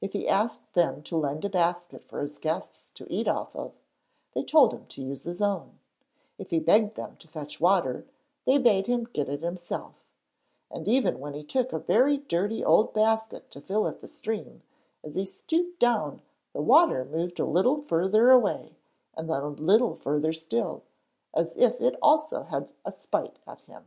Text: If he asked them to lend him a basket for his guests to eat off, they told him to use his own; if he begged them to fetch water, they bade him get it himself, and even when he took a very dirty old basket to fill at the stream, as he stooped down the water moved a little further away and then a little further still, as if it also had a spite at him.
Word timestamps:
If 0.00 0.14
he 0.14 0.26
asked 0.26 0.72
them 0.72 1.02
to 1.02 1.18
lend 1.18 1.44
him 1.44 1.50
a 1.50 1.52
basket 1.52 2.02
for 2.08 2.22
his 2.22 2.38
guests 2.38 2.90
to 2.94 3.06
eat 3.12 3.28
off, 3.28 3.54
they 4.32 4.42
told 4.42 4.72
him 4.72 4.86
to 4.86 5.02
use 5.02 5.24
his 5.24 5.42
own; 5.42 5.78
if 6.38 6.48
he 6.48 6.60
begged 6.60 6.96
them 6.96 7.16
to 7.18 7.28
fetch 7.28 7.60
water, 7.60 8.06
they 8.46 8.56
bade 8.56 8.86
him 8.86 9.04
get 9.04 9.28
it 9.28 9.42
himself, 9.42 10.02
and 10.70 10.88
even 10.88 11.20
when 11.20 11.34
he 11.34 11.44
took 11.44 11.74
a 11.74 11.78
very 11.78 12.16
dirty 12.16 12.64
old 12.64 12.94
basket 12.94 13.50
to 13.50 13.60
fill 13.60 13.86
at 13.86 14.00
the 14.00 14.08
stream, 14.08 14.62
as 15.04 15.14
he 15.14 15.26
stooped 15.26 15.78
down 15.78 16.22
the 16.54 16.62
water 16.62 17.04
moved 17.04 17.38
a 17.38 17.44
little 17.44 17.82
further 17.82 18.30
away 18.30 18.78
and 19.12 19.28
then 19.28 19.42
a 19.42 19.48
little 19.48 19.94
further 19.94 20.32
still, 20.32 20.84
as 21.34 21.52
if 21.54 21.78
it 21.82 21.96
also 22.00 22.44
had 22.44 22.66
a 22.86 22.90
spite 22.92 23.40
at 23.46 23.60
him. 23.60 23.86